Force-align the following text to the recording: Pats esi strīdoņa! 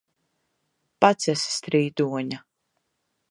Pats 1.03 1.29
esi 1.35 1.53
strīdoņa! 1.57 2.41